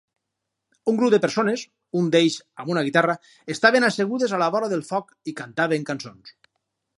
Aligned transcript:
Un 0.91 0.95
grup 1.01 1.11
de 1.15 1.19
persones, 1.25 1.65
un 1.99 2.07
d'ells 2.15 2.37
amb 2.63 2.71
una 2.77 2.83
guitarra, 2.87 3.17
estaven 3.57 3.87
assegudes 3.91 4.35
a 4.35 4.41
la 4.45 4.49
vora 4.57 4.71
del 4.73 4.83
foc 4.89 5.15
i 5.33 5.35
cantaven 5.43 5.87
cançons. 5.93 6.35